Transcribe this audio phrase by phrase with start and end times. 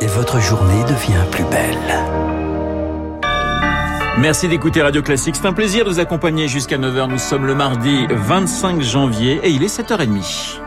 [0.00, 2.04] et votre journée devient plus belle.
[4.18, 5.36] Merci d'écouter Radio Classique.
[5.36, 7.08] C'est un plaisir de vous accompagner jusqu'à 9h.
[7.08, 10.60] Nous sommes le mardi 25 janvier et il est 7h30.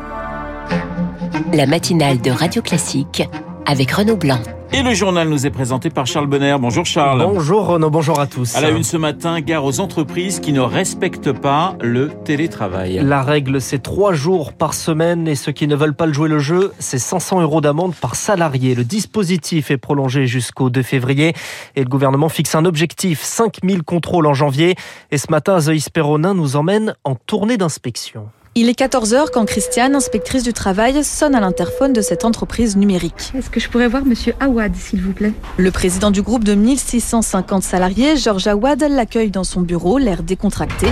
[1.53, 3.23] La matinale de Radio Classique
[3.69, 4.39] avec Renaud Blanc.
[4.73, 6.55] Et le journal nous est présenté par Charles Bonner.
[6.59, 7.23] Bonjour Charles.
[7.23, 8.55] Bonjour Renaud, bonjour à tous.
[8.55, 12.99] À la une ce matin, gare aux entreprises qui ne respectent pas le télétravail.
[13.03, 16.29] La règle, c'est trois jours par semaine et ceux qui ne veulent pas le jouer
[16.29, 18.73] le jeu, c'est 500 euros d'amende par salarié.
[18.73, 21.35] Le dispositif est prolongé jusqu'au 2 février
[21.75, 24.75] et le gouvernement fixe un objectif, 5000 contrôles en janvier.
[25.11, 28.29] Et ce matin, Zoïs Perronin nous emmène en tournée d'inspection.
[28.55, 33.31] Il est 14h quand Christiane, inspectrice du travail, sonne à l'interphone de cette entreprise numérique.
[33.37, 35.33] Est-ce que je pourrais voir Monsieur Awad, s'il vous plaît?
[35.57, 40.87] Le président du groupe de 1650 salariés, Georges Awad, l'accueille dans son bureau, l'air décontracté.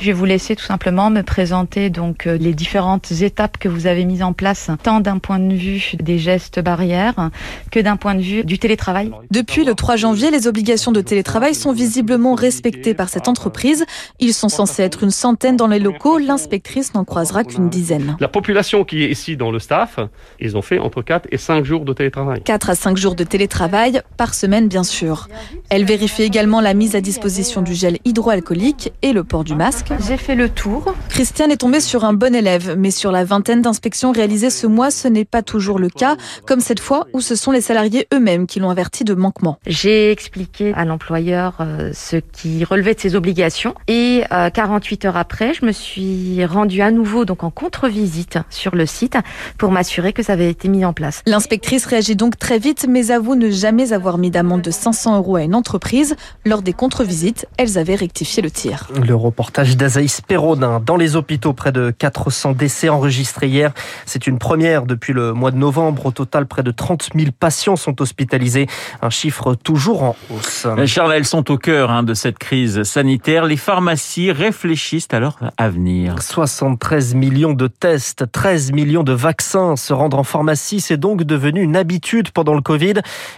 [0.00, 3.88] Je vais vous laisser tout simplement me présenter donc euh, les différentes étapes que vous
[3.88, 7.30] avez mises en place, tant d'un point de vue des gestes barrières
[7.72, 9.10] que d'un point de vue du télétravail.
[9.32, 13.84] Depuis le 3 janvier, les obligations de télétravail sont visiblement respectées par cette entreprise.
[14.20, 16.18] Ils sont censés être une centaine dans les locaux.
[16.18, 18.16] L'inspectrice n'en croisera qu'une dizaine.
[18.20, 19.98] La population qui est ici dans le staff,
[20.38, 22.40] ils ont fait entre 4 et 5 jours de télétravail.
[22.44, 25.28] 4 à 5 jours de télétravail par semaine, bien sûr.
[25.70, 29.87] Elle vérifie également la mise à disposition du gel hydroalcoolique et le port du masque.
[30.06, 30.94] J'ai fait le tour.
[31.08, 34.90] Christiane est tombée sur un bon élève, mais sur la vingtaine d'inspections réalisées ce mois,
[34.90, 38.46] ce n'est pas toujours le cas, comme cette fois où ce sont les salariés eux-mêmes
[38.46, 39.58] qui l'ont averti de manquement.
[39.66, 45.16] J'ai expliqué à l'employeur euh, ce qui relevait de ses obligations et euh, 48 heures
[45.16, 49.16] après, je me suis rendue à nouveau donc en contre-visite sur le site
[49.56, 51.22] pour m'assurer que ça avait été mis en place.
[51.26, 55.36] L'inspectrice réagit donc très vite, mais avoue ne jamais avoir mis d'amende de 500 euros
[55.36, 56.14] à une entreprise.
[56.44, 58.88] Lors des contre-visites, elles avaient rectifié le tir.
[58.94, 60.80] Le reportage d'Azaïs Perronin.
[60.84, 63.72] Dans les hôpitaux, près de 400 décès enregistrés hier.
[64.04, 66.06] C'est une première depuis le mois de novembre.
[66.06, 68.66] Au total, près de 30 000 patients sont hospitalisés.
[69.00, 70.66] Un chiffre toujours en hausse.
[70.86, 73.46] Charles, elles sont au cœur hein, de cette crise sanitaire.
[73.46, 76.20] Les pharmacies réfléchissent à leur avenir.
[76.20, 79.76] 73 millions de tests, 13 millions de vaccins.
[79.76, 82.94] Se rendre en pharmacie, c'est donc devenu une habitude pendant le Covid.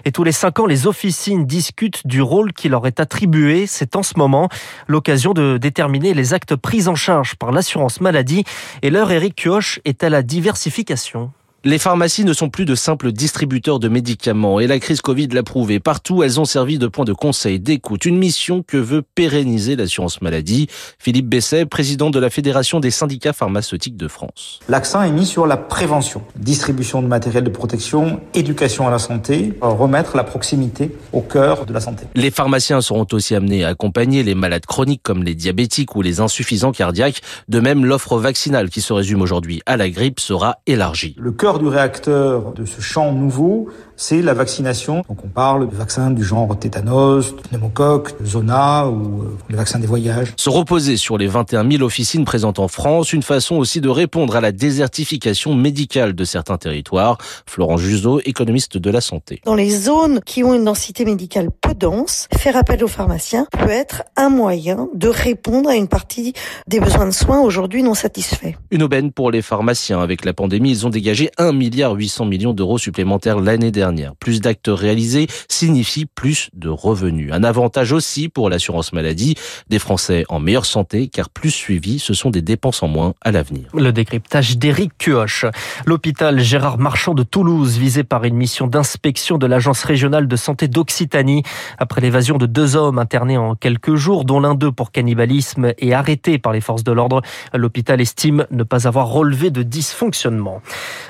[0.06, 3.66] Et tous les cinq ans, les officines discutent du rôle qui leur est attribué.
[3.66, 4.48] C'est en ce moment
[4.88, 8.44] l'occasion de déterminer les actes pris en charge par l'assurance maladie.
[8.82, 11.32] Et l'heure, Eric Kioch, est à la diversification.
[11.62, 15.42] Les pharmacies ne sont plus de simples distributeurs de médicaments et la crise Covid l'a
[15.42, 15.78] prouvé.
[15.78, 20.22] Partout, elles ont servi de point de conseil, d'écoute, une mission que veut pérenniser l'assurance
[20.22, 20.68] maladie.
[20.98, 24.60] Philippe Besset, président de la Fédération des syndicats pharmaceutiques de France.
[24.70, 29.52] L'accent est mis sur la prévention, distribution de matériel de protection, éducation à la santé,
[29.60, 32.06] remettre la proximité au cœur de la santé.
[32.14, 36.20] Les pharmaciens seront aussi amenés à accompagner les malades chroniques comme les diabétiques ou les
[36.20, 37.20] insuffisants cardiaques.
[37.48, 41.14] De même, l'offre vaccinale qui se résume aujourd'hui à la grippe sera élargie.
[41.18, 43.68] Le cœur du réacteur de ce champ nouveau,
[44.00, 45.04] c'est la vaccination.
[45.08, 49.86] Donc on parle de vaccins du genre tétanos, pneumocoque, zona ou euh, les vaccins des
[49.86, 50.32] voyages.
[50.36, 54.36] Se reposer sur les 21 000 officines présentes en France, une façon aussi de répondre
[54.36, 57.18] à la désertification médicale de certains territoires.
[57.44, 59.42] Florent Juseau, économiste de la santé.
[59.44, 63.68] Dans les zones qui ont une densité médicale peu dense, faire appel aux pharmaciens peut
[63.68, 66.32] être un moyen de répondre à une partie
[66.66, 68.54] des besoins de soins aujourd'hui non satisfaits.
[68.70, 70.00] Une aubaine pour les pharmaciens.
[70.00, 73.89] Avec la pandémie, ils ont dégagé 1 milliard 800 millions d'euros supplémentaires l'année dernière.
[74.18, 77.32] Plus d'actes réalisés signifie plus de revenus.
[77.32, 79.34] Un avantage aussi pour l'assurance maladie.
[79.68, 83.32] Des Français en meilleure santé car plus suivis, ce sont des dépenses en moins à
[83.32, 83.64] l'avenir.
[83.74, 85.44] Le décryptage d'Éric Cuoche.
[85.86, 90.68] L'hôpital Gérard Marchand de Toulouse visé par une mission d'inspection de l'agence régionale de santé
[90.68, 91.42] d'Occitanie
[91.78, 95.92] après l'évasion de deux hommes internés en quelques jours dont l'un d'eux pour cannibalisme est
[95.92, 97.22] arrêté par les forces de l'ordre.
[97.54, 100.62] L'hôpital estime ne pas avoir relevé de dysfonctionnement.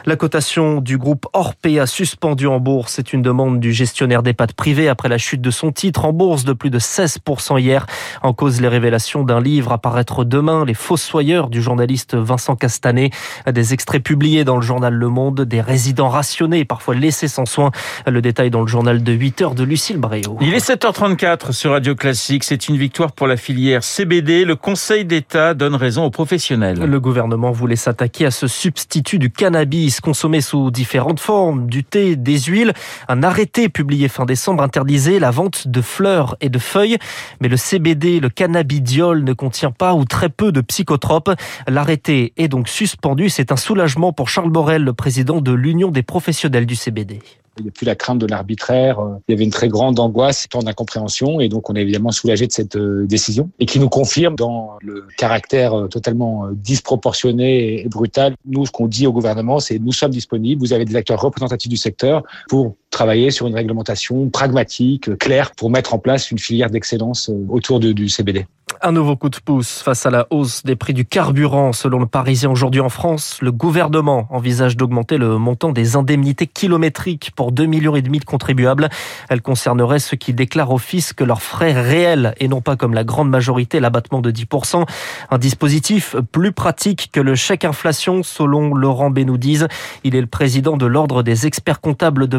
[0.06, 2.69] La cotation du groupe Orpea suspendue en bourse.
[2.86, 6.44] C'est une demande du gestionnaire d'EHPAD privé après la chute de son titre en bourse
[6.44, 7.86] de plus de 16% hier.
[8.22, 13.10] En cause les révélations d'un livre à paraître demain, Les Fossoyeurs du journaliste Vincent Castanet.
[13.50, 17.72] Des extraits publiés dans le journal Le Monde, des résidents rationnés, parfois laissés sans soin.
[18.06, 20.38] Le détail dans le journal de 8 heures de Lucille Bréau.
[20.40, 22.44] Il est 7h34 sur Radio Classique.
[22.44, 24.44] C'est une victoire pour la filière CBD.
[24.44, 26.78] Le Conseil d'État donne raison aux professionnels.
[26.78, 32.14] Le gouvernement voulait s'attaquer à ce substitut du cannabis consommé sous différentes formes, du thé,
[32.14, 32.59] des huiles.
[33.08, 36.98] Un arrêté publié fin décembre interdisait la vente de fleurs et de feuilles.
[37.40, 41.30] Mais le CBD, le cannabidiol, ne contient pas ou très peu de psychotropes.
[41.68, 43.28] L'arrêté est donc suspendu.
[43.28, 47.20] C'est un soulagement pour Charles Borel, le président de l'Union des professionnels du CBD.
[47.60, 48.98] Il n'y a plus la crainte de l'arbitraire.
[49.28, 52.46] Il y avait une très grande angoisse, temps d'incompréhension, et donc on est évidemment soulagé
[52.46, 58.34] de cette décision et qui nous confirme dans le caractère totalement disproportionné et brutal.
[58.46, 60.60] Nous, ce qu'on dit au gouvernement, c'est nous sommes disponibles.
[60.60, 65.70] Vous avez des acteurs représentatifs du secteur pour travailler sur une réglementation pragmatique, claire, pour
[65.70, 68.46] mettre en place une filière d'excellence autour de, du CBD.
[68.82, 71.72] Un nouveau coup de pouce face à la hausse des prix du carburant.
[71.72, 77.32] Selon le Parisien aujourd'hui en France, le gouvernement envisage d'augmenter le montant des indemnités kilométriques
[77.36, 78.88] pour 2,5 millions et demi de contribuables.
[79.28, 83.04] Elle concernerait ceux qui déclarent au fisc leurs frais réels et non pas comme la
[83.04, 84.86] grande majorité l'abattement de 10%.
[85.30, 89.68] Un dispositif plus pratique que le chèque inflation selon Laurent Benoudiz.
[90.04, 92.38] Il est le président de l'ordre des experts comptables de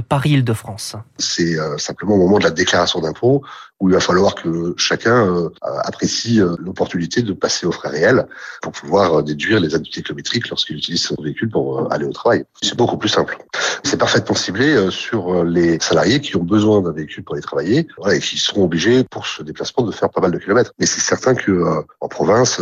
[1.17, 3.43] C'est euh, simplement au moment de la déclaration d'impôt
[3.79, 5.49] où il va falloir que chacun euh,
[5.83, 8.27] apprécie euh, l'opportunité de passer aux frais réels
[8.61, 12.45] pour pouvoir déduire les indemnités kilométriques lorsqu'il utilise son véhicule pour aller au travail.
[12.61, 13.37] C'est beaucoup plus simple.
[13.83, 18.15] C'est parfaitement ciblé sur les salariés qui ont besoin d'un véhicule pour aller travailler voilà,
[18.15, 20.71] et qui seront obligés pour ce déplacement de faire pas mal de kilomètres.
[20.79, 22.61] Mais c'est certain que en province,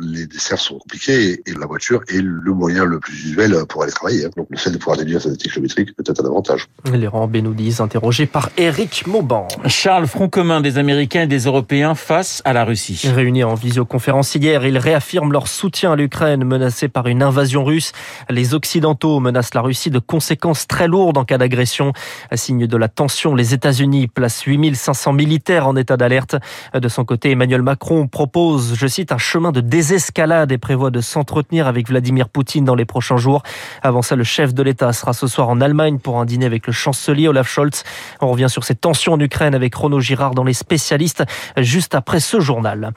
[0.00, 3.92] les desserts sont compliqués et la voiture est le moyen le plus usuel pour aller
[3.92, 4.28] travailler.
[4.36, 6.66] Donc le fait de pouvoir déduire sa kilométrique peut être un avantage.
[6.92, 9.48] Laurent Benoudis, interrogé par Eric Mauban.
[9.66, 13.08] Charles, Front commun des Américains et des Européens face à la Russie.
[13.12, 17.92] Réunis en visioconférence hier, ils réaffirment leur soutien à l'Ukraine menacée par une invasion russe.
[18.28, 21.92] Les Occidentaux menacent la Russie de conséquences très lourdes en cas d'agression.
[22.34, 26.36] Signe de la tension, les États-Unis placent 8500 militaires en état d'alerte.
[26.74, 31.00] De son côté, Emmanuel Macron propose, je cite, un chemin de désescalade et prévoit de
[31.00, 33.42] s'entretenir avec Vladimir Poutine dans les prochains jours.
[33.82, 36.66] Avant ça, le chef de l'État sera ce soir en Allemagne pour un dîner avec
[36.66, 37.84] le chancelier Olaf Scholz.
[38.20, 41.24] On revient sur ces tensions en Ukraine avec Renaud Girard dans les spécialistes
[41.56, 42.92] juste après ce journal.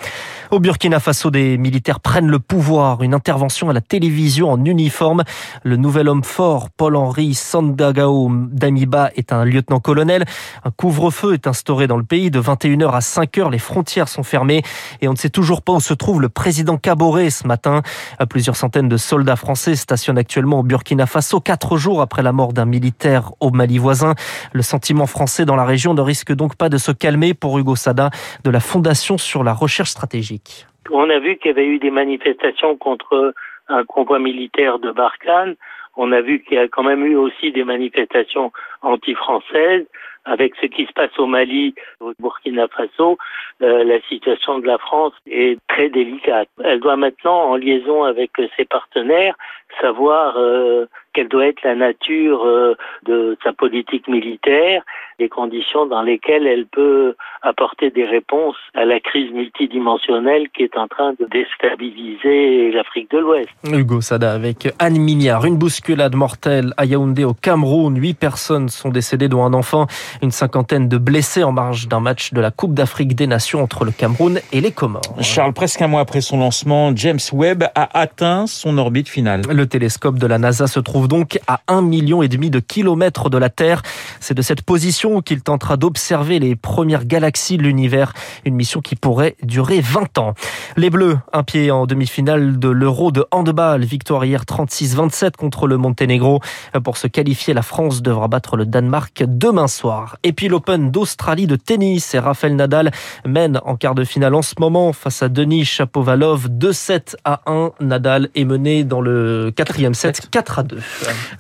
[0.52, 3.04] Au Burkina Faso, des militaires prennent le pouvoir.
[3.04, 5.24] Une intervention à la télévision en uniforme.
[5.64, 10.24] Le nouvel homme fort, Paul-Henri Sandagao Damiba, est un lieutenant-colonel.
[10.64, 13.52] Un couvre-feu est instauré dans le pays de 21h à 5h.
[13.52, 14.64] Les frontières sont fermées
[15.02, 17.84] et on ne sait toujours pas où se trouve le président Caboret ce matin.
[18.28, 22.54] Plusieurs centaines de soldats français stationnent actuellement au Burkina Faso, quatre jours après la mort
[22.54, 24.16] d'un militaire au Mali voisin.
[24.52, 27.76] Le sentiment français dans la région ne risque donc pas de se calmer pour Hugo
[27.76, 28.10] Sada
[28.44, 30.66] de la Fondation sur la recherche stratégique.
[30.90, 33.36] On a vu qu'il y avait eu des manifestations contre
[33.68, 35.56] un convoi militaire de Barkhane.
[35.96, 38.52] On a vu qu'il y a quand même eu aussi des manifestations
[38.82, 39.86] anti-françaises.
[40.26, 43.18] Avec ce qui se passe au Mali, au Burkina Faso,
[43.62, 46.48] euh, la situation de la France est très délicate.
[46.64, 49.36] Elle doit maintenant, en liaison avec ses partenaires,
[49.82, 54.84] savoir euh, quelle doit être la nature euh, de sa politique militaire,
[55.20, 60.78] les conditions dans lesquelles elle peut apporter des réponses à la crise multidimensionnelle qui est
[60.78, 63.50] en train de déstabiliser l'Afrique de l'Ouest.
[63.66, 65.46] Hugo Sada avec Anne Mignard.
[65.46, 67.98] Une bousculade mortelle à Yaoundé au Cameroun.
[67.98, 69.88] Huit personnes sont décédées, dont un enfant.
[70.22, 73.86] Une cinquantaine de blessés en marge d'un match de la Coupe d'Afrique des Nations entre
[73.86, 75.02] le Cameroun et les Comores.
[75.22, 79.42] Charles, presque un mois après son lancement, James Webb a atteint son orbite finale.
[79.50, 83.30] Le télescope de la NASA se trouve donc à un million et demi de kilomètres
[83.30, 83.82] de la Terre.
[84.20, 88.14] C'est de cette position qu'il tentera d'observer les premières galaxies de l'univers.
[88.46, 90.34] Une mission qui pourrait durer 20 ans.
[90.78, 93.84] Les Bleus, un pied en demi-finale de l'Euro de handball.
[93.84, 96.40] Victoire hier 36-27 contre le Monténégro.
[96.84, 100.18] Pour se qualifier, la France devra battre le Danemark demain soir.
[100.24, 102.92] Et puis l'Open d'Australie de tennis et Rafael Nadal
[103.26, 107.72] mène en quart de finale en ce moment face à Denis Chapovalov 2-7 à 1.
[107.82, 110.78] Nadal est mené dans le quatrième set 4 à 2.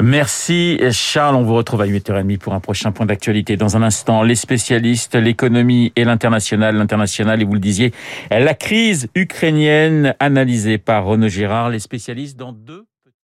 [0.01, 3.57] Merci Charles, on vous retrouve à 8h30 pour un prochain point d'actualité.
[3.57, 6.75] Dans un instant, les spécialistes, l'économie et l'international.
[6.75, 7.93] L'international, et vous le disiez,
[8.31, 12.85] la crise ukrainienne analysée par Renaud Girard, les spécialistes dans deux